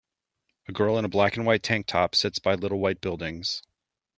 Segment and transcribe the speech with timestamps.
[0.67, 3.61] A girl in a black and white tank top sits by little white buildings.